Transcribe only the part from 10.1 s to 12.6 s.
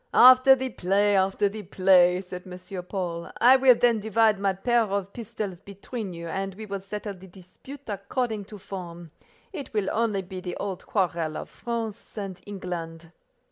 be the old quarrel of France and